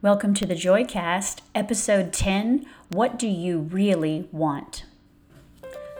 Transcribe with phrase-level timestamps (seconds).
[0.00, 4.84] Welcome to the Joycast, episode 10 What Do You Really Want?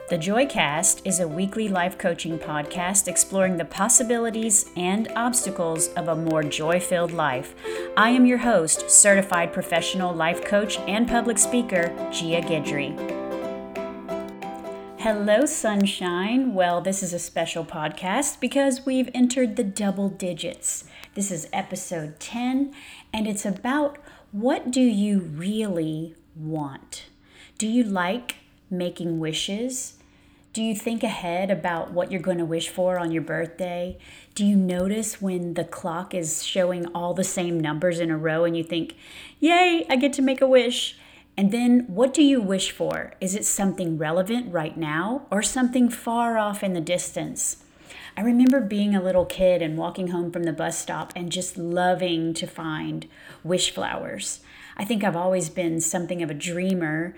[0.09, 6.15] The Joycast is a weekly life coaching podcast exploring the possibilities and obstacles of a
[6.15, 7.53] more joy filled life.
[7.97, 13.19] I am your host, certified professional life coach and public speaker, Gia Guidry.
[14.99, 16.53] Hello, sunshine.
[16.53, 20.83] Well, this is a special podcast because we've entered the double digits.
[21.15, 22.73] This is episode 10,
[23.13, 23.97] and it's about
[24.31, 27.05] what do you really want?
[27.57, 28.37] Do you like
[28.69, 29.95] making wishes?
[30.51, 33.97] Do you think ahead about what you're going to wish for on your birthday?
[34.35, 38.45] Do you notice when the clock is showing all the same numbers in a row
[38.45, 38.95] and you think,
[39.39, 40.97] Yay, I get to make a wish?
[41.37, 43.13] And then what do you wish for?
[43.21, 47.63] Is it something relevant right now or something far off in the distance?
[48.19, 51.57] I remember being a little kid and walking home from the bus stop and just
[51.57, 53.07] loving to find
[53.45, 54.41] wish flowers.
[54.75, 57.15] I think I've always been something of a dreamer.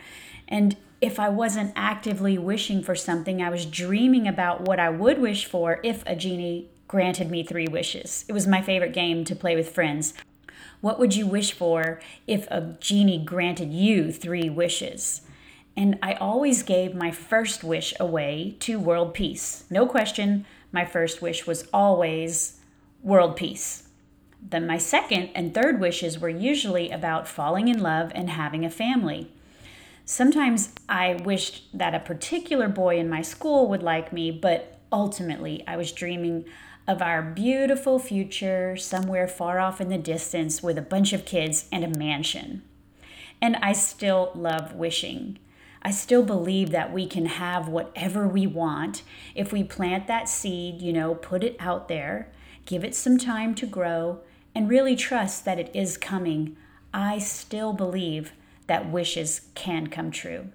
[0.48, 5.18] And if I wasn't actively wishing for something, I was dreaming about what I would
[5.18, 8.24] wish for if a genie granted me three wishes.
[8.28, 10.14] It was my favorite game to play with friends.
[10.82, 15.22] What would you wish for if a genie granted you three wishes?
[15.76, 19.64] And I always gave my first wish away to world peace.
[19.70, 22.60] No question, my first wish was always
[23.04, 23.88] world peace.
[24.42, 28.70] Then my second and third wishes were usually about falling in love and having a
[28.70, 29.32] family.
[30.06, 35.64] Sometimes I wished that a particular boy in my school would like me, but ultimately
[35.68, 36.46] I was dreaming
[36.88, 41.68] of our beautiful future somewhere far off in the distance with a bunch of kids
[41.72, 42.64] and a mansion.
[43.42, 45.38] And I still love wishing.
[45.82, 49.02] I still believe that we can have whatever we want
[49.34, 52.32] if we plant that seed, you know, put it out there,
[52.66, 54.20] give it some time to grow,
[54.54, 56.56] and really trust that it is coming.
[56.94, 58.34] I still believe
[58.68, 60.50] that wishes can come true.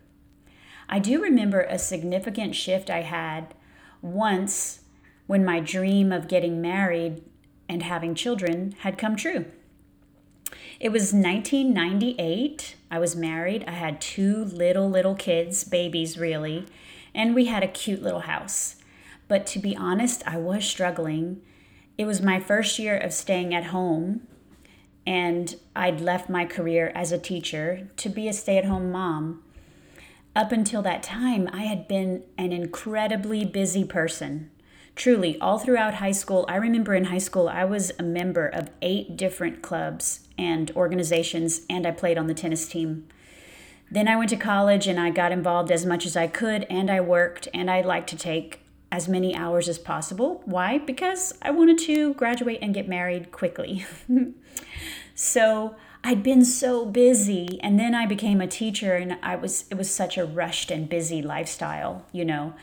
[0.89, 3.55] I do remember a significant shift I had
[4.01, 4.83] once
[5.27, 7.25] when my dream of getting married
[7.69, 9.47] and having children had come true.
[10.79, 12.77] It was 1998.
[12.91, 13.65] I was married.
[13.67, 16.67] I had two little, little kids, babies really,
[17.15, 18.77] and we had a cute little house.
[19.29, 21.43] But to be honest, I was struggling.
[21.99, 24.27] It was my first year of staying at home,
[25.07, 29.43] and I'd left my career as a teacher to be a stay at home mom.
[30.35, 34.51] Up until that time, I had been an incredibly busy person
[34.97, 38.71] truly all throughout high school i remember in high school i was a member of
[38.83, 43.07] eight different clubs and organizations and i played on the tennis team.
[43.91, 46.91] Then i went to college and i got involved as much as i could and
[46.91, 48.61] i worked and i like to take
[48.93, 50.43] as many hours as possible.
[50.45, 50.79] Why?
[50.79, 53.85] Because i wanted to graduate and get married quickly.
[55.17, 55.75] So
[56.05, 59.91] I'd been so busy and then I became a teacher and I was it was
[59.91, 62.55] such a rushed and busy lifestyle, you know.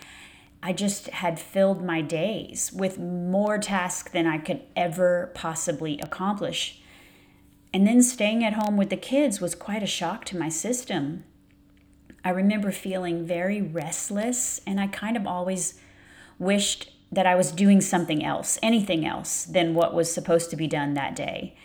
[0.65, 6.81] I just had filled my days with more tasks than I could ever possibly accomplish.
[7.73, 11.25] And then staying at home with the kids was quite a shock to my system.
[12.23, 15.81] I remember feeling very restless, and I kind of always
[16.39, 20.67] wished that I was doing something else, anything else than what was supposed to be
[20.67, 21.57] done that day.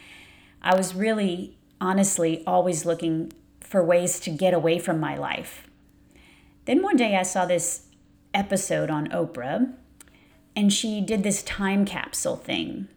[0.61, 5.69] I was really, honestly, always looking for ways to get away from my life.
[6.65, 7.88] Then one day I saw this
[8.35, 9.73] episode on Oprah,
[10.55, 12.89] and she did this time capsule thing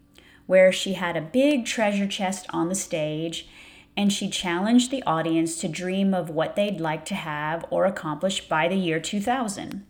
[0.48, 3.48] where she had a big treasure chest on the stage
[3.96, 8.48] and she challenged the audience to dream of what they'd like to have or accomplish
[8.48, 9.86] by the year 2000.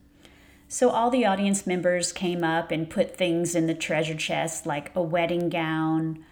[0.68, 4.91] So all the audience members came up and put things in the treasure chest like
[4.96, 6.24] a wedding gown,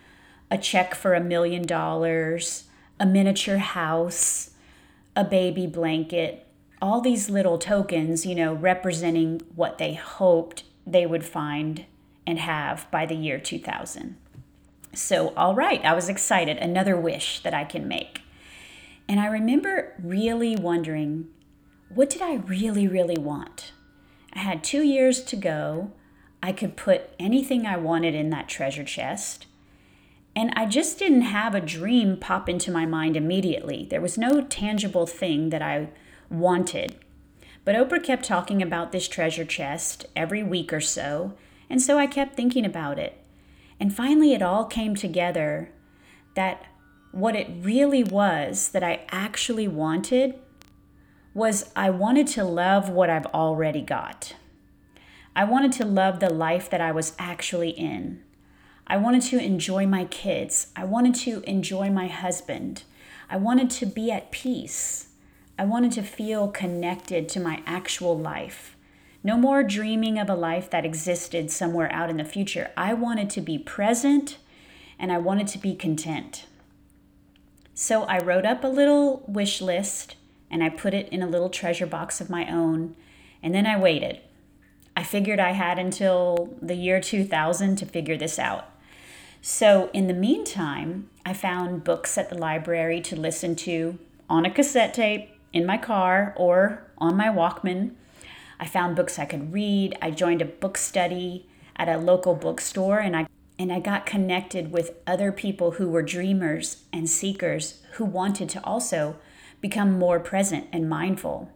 [0.50, 2.66] a check for a million dollars,
[3.00, 4.52] a miniature house,
[5.16, 6.48] a baby blanket,
[6.82, 11.86] all these little tokens, you know, representing what they hoped they would find
[12.26, 14.18] and have by the year 2000.
[14.94, 16.58] So, all right, I was excited.
[16.58, 18.22] Another wish that I can make.
[19.08, 21.28] And I remember really wondering
[21.94, 23.72] what did I really, really want?
[24.34, 25.92] I had two years to go.
[26.42, 29.48] I could put anything I wanted in that treasure chest.
[30.36, 33.88] And I just didn't have a dream pop into my mind immediately.
[33.90, 35.90] There was no tangible thing that I
[36.30, 36.96] wanted.
[37.66, 41.34] But Oprah kept talking about this treasure chest every week or so,
[41.70, 43.24] and so I kept thinking about it.
[43.80, 45.72] And finally, it all came together
[46.36, 46.66] that
[47.12, 50.36] what it really was that I actually wanted
[51.34, 54.36] was I wanted to love what I've already got.
[55.36, 58.24] I wanted to love the life that I was actually in.
[58.88, 60.68] I wanted to enjoy my kids.
[60.76, 62.84] I wanted to enjoy my husband.
[63.30, 65.09] I wanted to be at peace.
[65.60, 68.78] I wanted to feel connected to my actual life.
[69.26, 72.72] No more dreaming of a life that existed somewhere out in the future.
[72.78, 74.38] I wanted to be present
[74.98, 76.46] and I wanted to be content.
[77.74, 80.16] So I wrote up a little wish list
[80.50, 82.96] and I put it in a little treasure box of my own.
[83.44, 84.22] And then I waited.
[84.96, 88.70] I figured I had until the year 2000 to figure this out.
[89.42, 94.52] So, in the meantime, I found books at the library to listen to on a
[94.52, 97.92] cassette tape, in my car, or on my Walkman.
[98.60, 99.98] I found books I could read.
[100.02, 104.72] I joined a book study at a local bookstore and I and I got connected
[104.72, 109.18] with other people who were dreamers and seekers who wanted to also
[109.60, 111.52] become more present and mindful.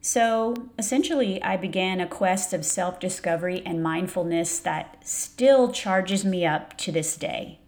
[0.00, 6.46] So essentially, I began a quest of self discovery and mindfulness that still charges me
[6.46, 7.58] up to this day.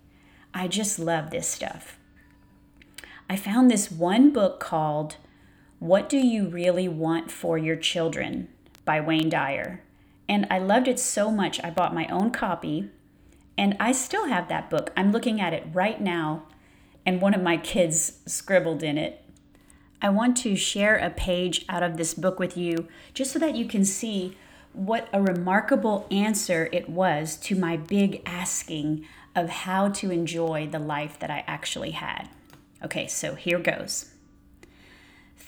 [0.55, 1.99] I just love this stuff.
[3.29, 5.17] I found this one book called
[5.81, 8.47] What Do You Really Want for Your Children
[8.85, 9.83] by Wayne Dyer.
[10.29, 12.91] And I loved it so much, I bought my own copy.
[13.59, 14.93] And I still have that book.
[14.97, 16.45] I'm looking at it right now,
[17.05, 19.25] and one of my kids scribbled in it
[20.03, 23.55] I want to share a page out of this book with you just so that
[23.55, 24.37] you can see
[24.73, 29.05] what a remarkable answer it was to my big asking
[29.37, 32.29] of how to enjoy the life that I actually had.
[32.83, 34.10] Okay, so here goes.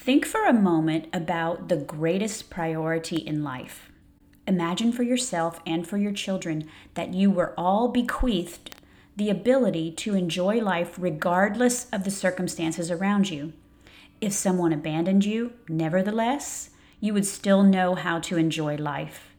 [0.03, 3.93] Think for a moment about the greatest priority in life.
[4.49, 8.75] Imagine for yourself and for your children that you were all bequeathed
[9.15, 13.53] the ability to enjoy life regardless of the circumstances around you.
[14.21, 19.33] If someone abandoned you, nevertheless, you would still know how to enjoy life.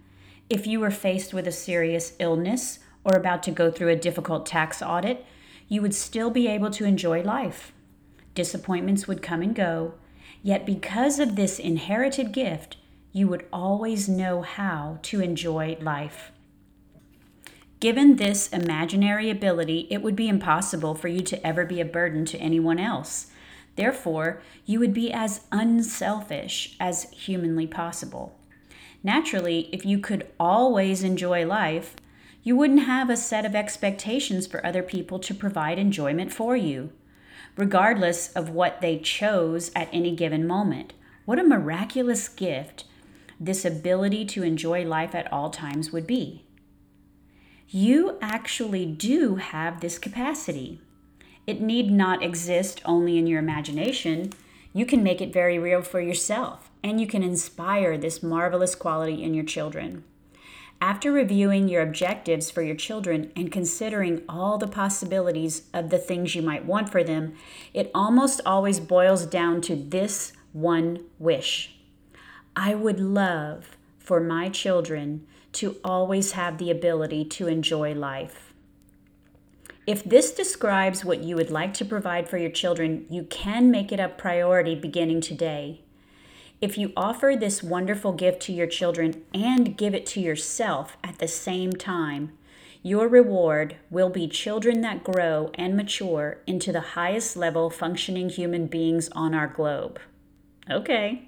[0.50, 4.46] If you were faced with a serious illness or about to go through a difficult
[4.46, 5.26] tax audit,
[5.68, 7.74] you would still be able to enjoy life.
[8.34, 9.96] Disappointments would come and go,
[10.44, 12.78] yet because of this inherited gift,
[13.12, 16.32] you would always know how to enjoy life.
[17.80, 22.26] Given this imaginary ability, it would be impossible for you to ever be a burden
[22.26, 23.28] to anyone else.
[23.76, 28.38] Therefore, you would be as unselfish as humanly possible.
[29.04, 31.96] Naturally, if you could always enjoy life,
[32.42, 36.92] you wouldn't have a set of expectations for other people to provide enjoyment for you,
[37.56, 40.94] regardless of what they chose at any given moment.
[41.26, 42.86] What a miraculous gift
[43.40, 46.46] this ability to enjoy life at all times would be.
[47.68, 50.80] You actually do have this capacity.
[51.46, 54.32] It need not exist only in your imagination.
[54.74, 59.24] You can make it very real for yourself, and you can inspire this marvelous quality
[59.24, 60.04] in your children.
[60.84, 66.36] After reviewing your objectives for your children and considering all the possibilities of the things
[66.36, 67.36] you might want for them,
[67.74, 71.74] it almost always boils down to this one wish
[72.54, 78.54] I would love for my children to always have the ability to enjoy life.
[79.88, 83.94] If this describes what you would like to provide for your children, you can make
[83.94, 85.80] it a priority beginning today.
[86.64, 91.20] If you offer this wonderful gift to your children and give it to yourself at
[91.20, 92.32] the same time,
[92.82, 98.68] your reward will be children that grow and mature into the highest level functioning human
[98.68, 100.00] beings on our globe.
[100.72, 101.28] Okay.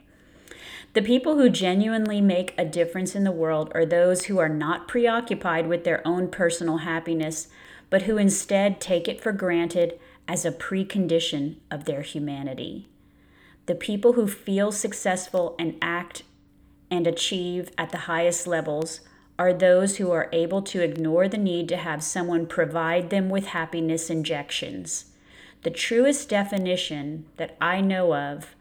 [0.94, 4.88] The people who genuinely make a difference in the world are those who are not
[4.88, 7.50] preoccupied with their own personal happiness,
[7.90, 10.00] but who instead take it for granted
[10.30, 12.88] as a precondition of their humanity.
[13.66, 16.24] The people who feel successful and act
[16.92, 19.02] and achieve at the highest levels
[19.38, 23.48] are those who are able to ignore the need to have someone provide them with
[23.48, 25.06] happiness injections.
[25.64, 28.56] The truest definition that I know of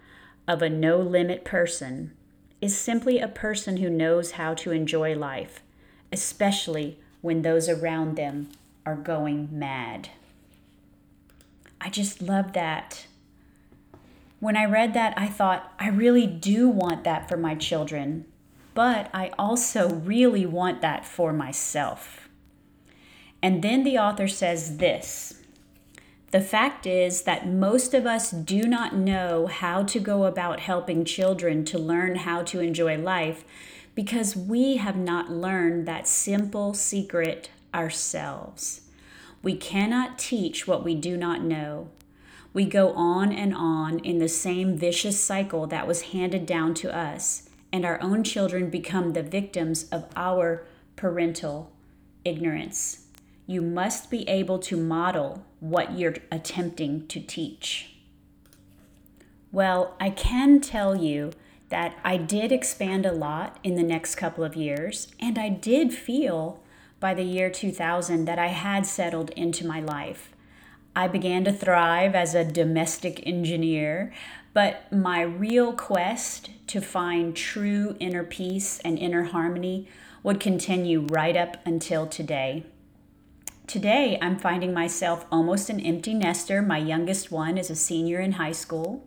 [0.48, 2.12] of a no limit person
[2.60, 5.62] is simply a person who knows how to enjoy life,
[6.12, 8.48] especially when those around them
[8.84, 10.08] are going mad.
[11.80, 13.06] I just love that.
[14.44, 18.26] When I read that, I thought, I really do want that for my children,
[18.74, 22.28] but I also really want that for myself.
[23.40, 25.40] And then the author says this
[26.30, 31.06] The fact is that most of us do not know how to go about helping
[31.06, 33.46] children to learn how to enjoy life
[33.94, 38.82] because we have not learned that simple secret ourselves.
[39.42, 41.88] We cannot teach what we do not know.
[42.54, 46.96] We go on and on in the same vicious cycle that was handed down to
[46.96, 50.64] us, and our own children become the victims of our
[50.96, 51.72] parental
[52.24, 53.00] ignorance.
[53.46, 57.96] you must be able to model what you're attempting to teach.
[59.52, 61.32] Well, I can tell you
[61.68, 65.92] that I did expand a lot in the next couple of years, and I did
[65.92, 66.60] feel
[67.00, 70.30] by the year 2000 that I had settled into my life.
[70.96, 74.12] I began to thrive as a domestic engineer,
[74.52, 79.88] but my real quest to find true inner peace and inner harmony
[80.22, 82.64] would continue right up until today.
[83.66, 86.62] Today, I'm finding myself almost an empty nester.
[86.62, 89.04] My youngest one is a senior in high school,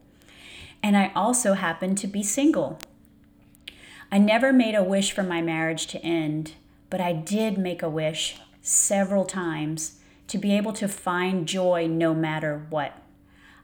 [0.84, 2.80] and I also happen to be single.
[4.12, 6.54] I never made a wish for my marriage to end,
[6.90, 12.14] but I did make a wish several times to be able to find joy no
[12.14, 13.02] matter what.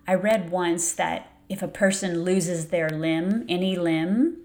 [0.08, 4.38] I read once that if a person loses their limb, any limb,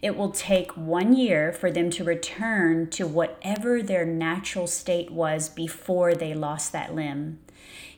[0.00, 5.48] it will take one year for them to return to whatever their natural state was
[5.48, 7.38] before they lost that limb.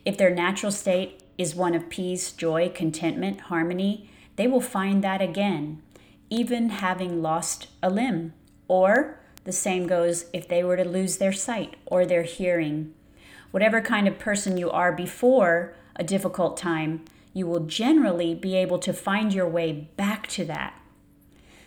[0.05, 5.21] If their natural state is one of peace, joy, contentment, harmony, they will find that
[5.21, 5.83] again,
[6.31, 8.33] even having lost a limb.
[8.69, 12.95] Or the same goes if they were to lose their sight or their hearing
[13.51, 18.79] whatever kind of person you are before a difficult time, you will generally be able
[18.79, 20.75] to find your way back to that.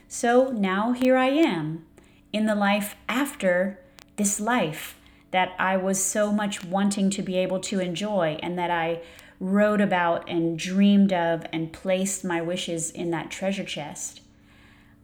[0.08, 1.86] So now here I am
[2.34, 3.80] in the life after
[4.16, 4.96] this life
[5.32, 9.02] that I was so much wanting to be able to enjoy and that I
[9.40, 14.22] wrote about and dreamed of and placed my wishes in that treasure chest.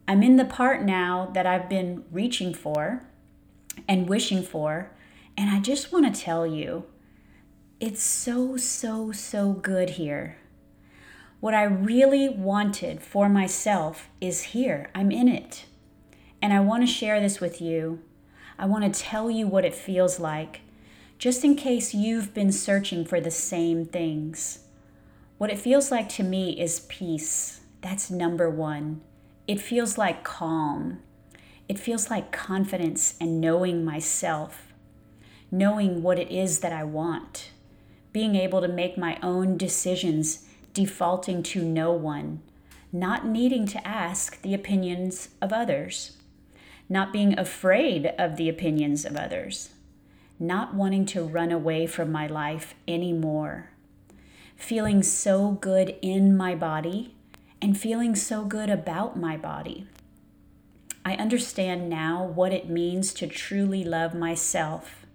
[0.08, 3.04] I'm in the part now that I've been reaching for
[3.88, 4.90] and wishing for
[5.36, 6.84] and I just want to tell you,
[7.78, 10.38] it's so, so, so good here.
[11.40, 14.90] What I really wanted for myself is here.
[14.94, 15.66] I'm in it.
[16.40, 18.00] And I want to share this with you.
[18.58, 20.62] I want to tell you what it feels like,
[21.18, 24.60] just in case you've been searching for the same things.
[25.36, 27.60] What it feels like to me is peace.
[27.82, 29.02] That's number one.
[29.46, 31.00] It feels like calm.
[31.68, 34.65] It feels like confidence and knowing myself
[35.50, 37.50] knowing what it is that I want,
[38.12, 42.42] being able to make my own decisions, defaulting to no one,
[42.92, 46.16] not needing to ask the opinions of others,
[46.88, 49.70] not being afraid of the opinions of others,
[50.38, 53.70] not wanting to run away from my life anymore,
[54.56, 57.14] feeling so good in my body
[57.60, 59.86] and feeling so good about my body.
[61.04, 65.05] I understand now what it means to truly love myself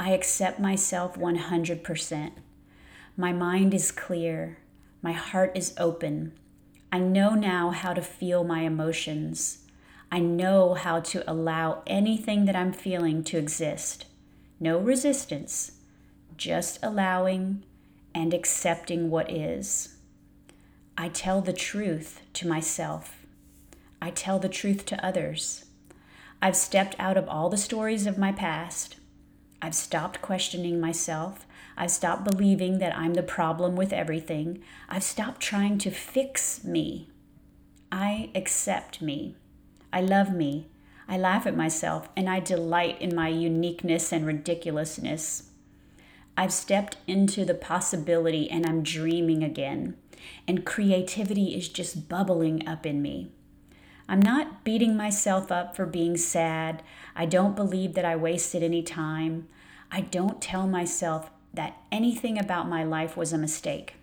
[0.00, 2.30] I accept myself 100%.
[3.18, 4.56] My mind is clear.
[5.02, 6.32] My heart is open.
[6.90, 9.58] I know now how to feel my emotions.
[10.10, 14.06] I know how to allow anything that I'm feeling to exist.
[14.58, 15.72] No resistance,
[16.34, 17.62] just allowing
[18.14, 19.96] and accepting what is.
[20.96, 23.26] I tell the truth to myself.
[24.00, 25.66] I tell the truth to others.
[26.40, 28.96] I've stepped out of all the stories of my past.
[29.62, 31.46] I've stopped questioning myself.
[31.76, 34.62] I've stopped believing that I'm the problem with everything.
[34.88, 37.10] I've stopped trying to fix me.
[37.92, 39.36] I accept me.
[39.92, 40.68] I love me.
[41.08, 45.50] I laugh at myself and I delight in my uniqueness and ridiculousness.
[46.36, 49.96] I've stepped into the possibility and I'm dreaming again.
[50.46, 53.32] And creativity is just bubbling up in me.
[54.10, 56.82] I'm not beating myself up for being sad.
[57.14, 59.46] I don't believe that I wasted any time.
[59.88, 63.94] I don't tell myself that anything about my life was a mistake.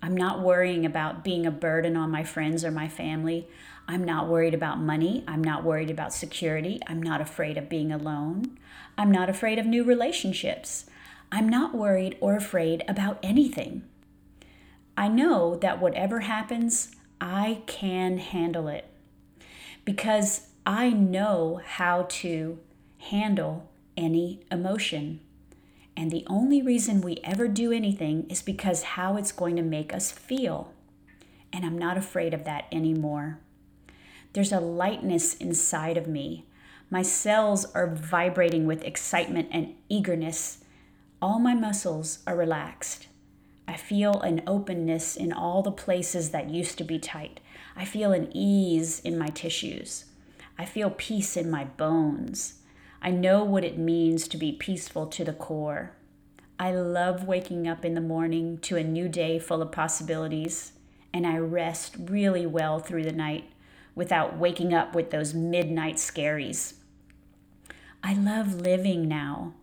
[0.00, 3.48] I'm not worrying about being a burden on my friends or my family.
[3.88, 5.24] I'm not worried about money.
[5.26, 6.80] I'm not worried about security.
[6.86, 8.56] I'm not afraid of being alone.
[8.96, 10.86] I'm not afraid of new relationships.
[11.32, 13.82] I'm not worried or afraid about anything.
[14.96, 18.86] I know that whatever happens, I can handle it
[19.84, 22.58] because I know how to
[22.98, 25.20] handle any emotion.
[25.96, 29.94] And the only reason we ever do anything is because how it's going to make
[29.94, 30.72] us feel.
[31.52, 33.38] And I'm not afraid of that anymore.
[34.32, 36.46] There's a lightness inside of me.
[36.90, 40.58] My cells are vibrating with excitement and eagerness.
[41.22, 43.06] All my muscles are relaxed.
[43.66, 47.40] I feel an openness in all the places that used to be tight.
[47.76, 50.04] I feel an ease in my tissues.
[50.58, 52.60] I feel peace in my bones.
[53.02, 55.92] I know what it means to be peaceful to the core.
[56.58, 60.72] I love waking up in the morning to a new day full of possibilities,
[61.12, 63.50] and I rest really well through the night
[63.94, 66.74] without waking up with those midnight scaries.
[68.02, 69.54] I love living now.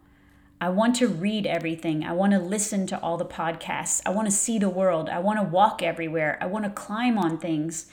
[0.63, 2.03] I want to read everything.
[2.03, 3.99] I want to listen to all the podcasts.
[4.05, 5.09] I want to see the world.
[5.09, 6.37] I want to walk everywhere.
[6.39, 7.87] I want to climb on things.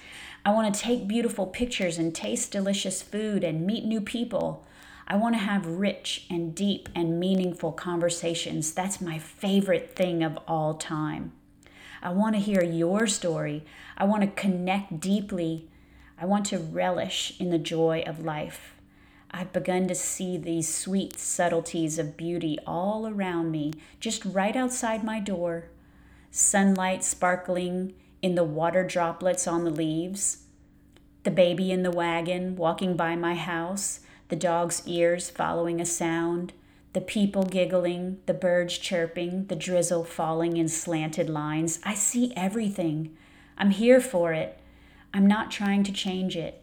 [0.45, 4.67] I want to take beautiful pictures and taste delicious food and meet new people.
[5.07, 8.75] I want to have rich and deep and meaningful conversations.
[8.75, 11.33] That's my favorite thing of all time.
[12.03, 13.65] I want to hear your story.
[13.97, 15.71] I want to connect deeply.
[16.21, 18.75] I want to relish in the joy of life.
[19.39, 25.05] I've begun to see these sweet subtleties of beauty all around me, just right outside
[25.05, 25.71] my door.
[26.33, 30.39] Sunlight sparkling in the water droplets on the leaves,
[31.23, 36.53] the baby in the wagon walking by my house, the dog's ears following a sound,
[36.93, 41.79] the people giggling, the birds chirping, the drizzle falling in slanted lines.
[41.85, 43.17] I see everything.
[43.57, 44.59] I'm here for it.
[45.15, 46.61] I'm not trying to change it.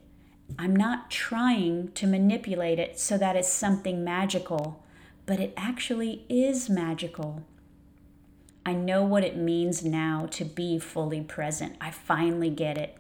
[0.57, 4.83] I'm not trying to manipulate it so that it's something magical,
[5.25, 7.43] but it actually is magical.
[8.65, 11.75] I know what it means now to be fully present.
[11.81, 12.97] I finally get it.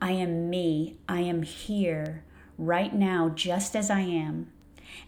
[0.00, 0.96] I am me.
[1.08, 2.24] I am here
[2.58, 4.50] right now, just as I am.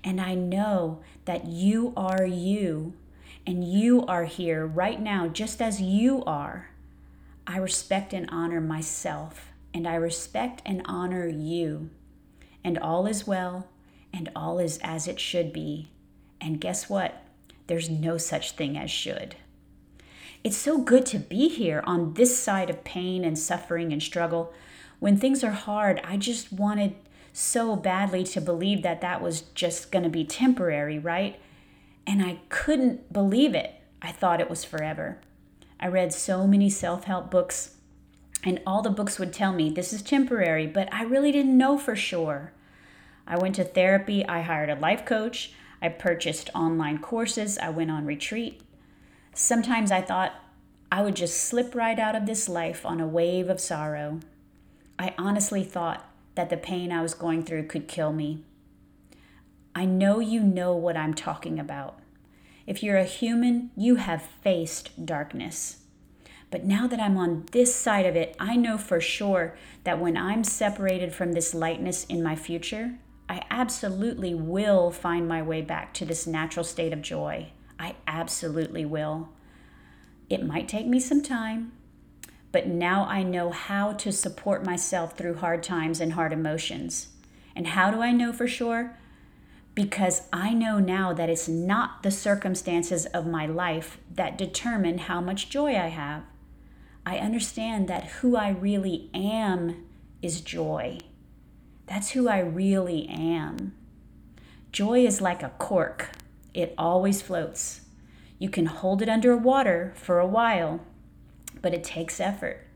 [0.02, 2.94] And I know that you are you,
[3.46, 6.70] and you are here right now, just as you are.
[7.46, 11.90] I respect and honor myself and I respect and honor you.
[12.62, 13.68] And all is well,
[14.12, 15.90] and all is as it should be.
[16.40, 17.20] And guess what?
[17.66, 19.34] There's no such thing as should.
[20.44, 24.52] It's so good to be here on this side of pain and suffering and struggle.
[25.00, 26.94] When things are hard, I just wanted
[27.32, 31.40] so badly to believe that that was just going to be temporary, right?
[32.06, 33.74] And I couldn't believe it.
[34.00, 35.18] I thought it was forever.
[35.80, 37.74] I read so many self help books
[38.44, 41.78] and all the books would tell me this is temporary, but I really didn't know
[41.78, 42.52] for sure.
[43.26, 47.90] I went to therapy, I hired a life coach, I purchased online courses, I went
[47.90, 48.60] on retreat.
[49.32, 50.34] Sometimes I thought
[50.92, 54.20] I would just slip right out of this life on a wave of sorrow.
[54.98, 58.44] I honestly thought that the pain I was going through could kill me.
[59.74, 61.98] I know you know what I'm talking about.
[62.66, 65.83] If you're a human, you have faced darkness.
[66.54, 70.16] But now that I'm on this side of it, I know for sure that when
[70.16, 72.94] I'm separated from this lightness in my future,
[73.28, 77.48] I absolutely will find my way back to this natural state of joy.
[77.76, 79.30] I absolutely will.
[80.30, 81.72] It might take me some time,
[82.52, 87.08] but now I know how to support myself through hard times and hard emotions.
[87.56, 88.96] And how do I know for sure?
[89.74, 95.20] Because I know now that it's not the circumstances of my life that determine how
[95.20, 96.22] much joy I have.
[97.06, 99.84] I understand that who I really am
[100.22, 100.98] is joy.
[101.86, 103.74] That's who I really am.
[104.72, 106.10] Joy is like a cork,
[106.54, 107.82] it always floats.
[108.38, 110.80] You can hold it under water for a while,
[111.60, 112.66] but it takes effort.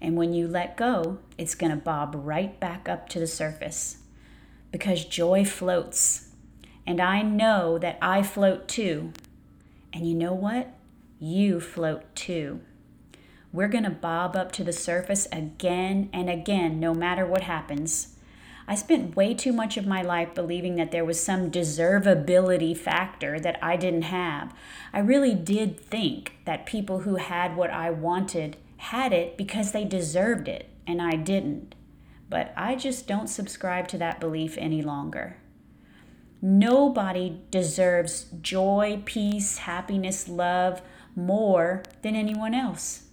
[0.00, 3.98] And when you let go, it's going to bob right back up to the surface
[4.70, 6.28] because joy floats.
[6.86, 9.12] And I know that I float too.
[9.92, 10.74] And you know what?
[11.18, 12.60] You float too
[13.54, 18.16] we're going to bob up to the surface again and again, no matter what happens.
[18.66, 23.38] I spent way too much of my life believing that there was some deservability factor
[23.38, 24.52] that I didn't have.
[24.92, 29.84] I really did think that people who had what I wanted had it because they
[29.84, 31.76] deserved it, and I didn't.
[32.28, 35.36] But I just don't subscribe to that belief any longer.
[36.42, 40.82] Nobody deserves joy, peace, happiness, love
[41.14, 43.03] more than anyone else.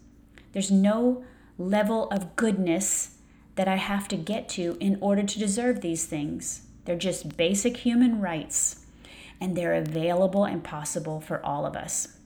[0.52, 1.24] There's no
[1.58, 3.18] level of goodness
[3.56, 6.68] that I have to get to in order to deserve these things.
[6.86, 8.86] They're just basic human rights,
[9.40, 12.18] and they're available and possible for all of us.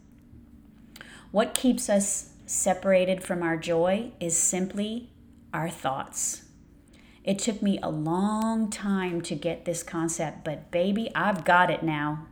[1.32, 5.10] What keeps us separated from our joy is simply
[5.54, 6.44] our thoughts.
[7.24, 11.82] It took me a long time to get this concept, but baby, I've got it
[11.82, 12.28] now.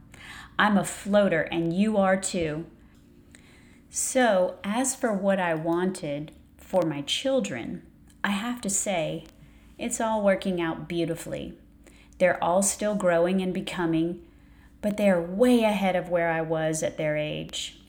[0.57, 2.65] I'm a floater, and you are too.
[3.95, 7.83] So, as for what I wanted for my children,
[8.23, 9.25] I have to say
[9.77, 11.59] it's all working out beautifully.
[12.17, 14.25] They're all still growing and becoming,
[14.81, 17.83] but they're way ahead of where I was at their age.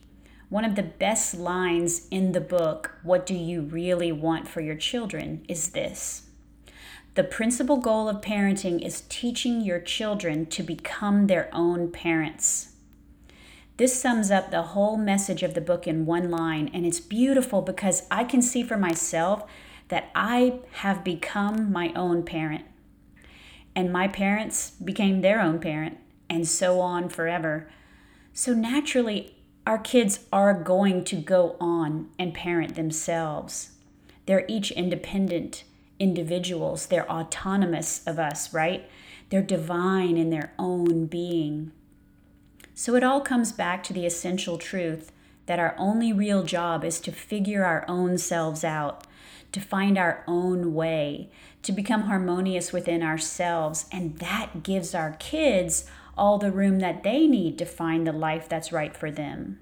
[0.49, 4.75] One of the best lines in the book, What Do You Really Want for Your
[4.75, 6.27] Children, is this
[7.15, 12.74] The principal goal of parenting is teaching your children to become their own parents.
[13.77, 17.61] This sums up the whole message of the book in one line, and it's beautiful
[17.61, 19.43] because I can see for myself
[19.89, 22.63] that I have become my own parent.
[23.75, 25.97] And my parents became their own parent,
[26.29, 27.69] and so on forever.
[28.31, 29.35] So naturally,
[29.67, 33.71] our kids are going to go on and parent themselves.
[34.25, 35.65] They're each independent
[35.99, 38.89] individuals, they're autonomous of us, right?
[39.29, 41.71] They're divine in their own being.
[42.77, 45.13] So it all comes back to the essential truth
[45.45, 49.07] that our only real job is to figure our own selves out,
[49.53, 51.31] to find our own way,
[51.63, 53.85] to become harmonious within ourselves.
[53.93, 58.49] And that gives our kids all the room that they need to find the life
[58.49, 59.61] that's right for them.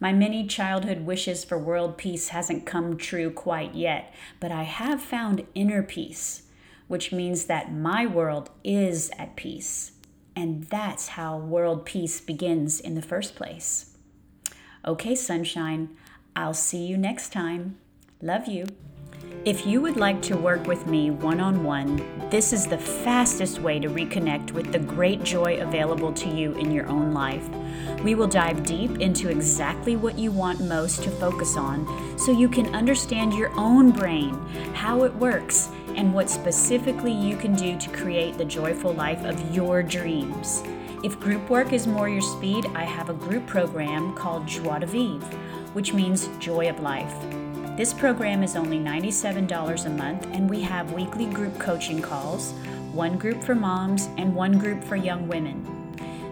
[0.00, 5.00] My many childhood wishes for world peace hasn't come true quite yet, but I have
[5.00, 6.42] found inner peace,
[6.88, 9.92] which means that my world is at peace.
[10.36, 13.96] And that's how world peace begins in the first place.
[14.86, 15.96] Okay, sunshine,
[16.36, 17.78] I'll see you next time.
[18.20, 18.66] Love you.
[19.44, 21.96] If you would like to work with me one on one,
[22.30, 26.70] this is the fastest way to reconnect with the great joy available to you in
[26.70, 27.48] your own life.
[28.02, 32.48] We will dive deep into exactly what you want most to focus on so you
[32.48, 34.34] can understand your own brain,
[34.74, 39.54] how it works, and what specifically you can do to create the joyful life of
[39.54, 40.62] your dreams.
[41.02, 44.86] If group work is more your speed, I have a group program called Joie de
[44.86, 45.26] Vivre,
[45.72, 47.14] which means joy of life.
[47.76, 52.52] This program is only $97 a month, and we have weekly group coaching calls,
[52.92, 55.62] one group for moms and one group for young women.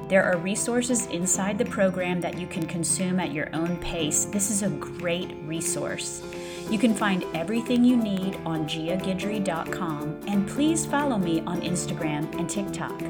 [0.09, 4.24] There are resources inside the program that you can consume at your own pace.
[4.24, 6.22] This is a great resource.
[6.70, 12.48] You can find everything you need on giaguidry.com and please follow me on Instagram and
[12.48, 13.00] TikTok.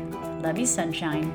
[0.43, 1.33] Love you, sunshine.